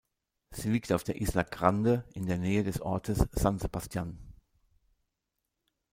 [0.49, 4.17] Sie liegt auf der Isla Grande in der Nähe des Ortes San Sebastián.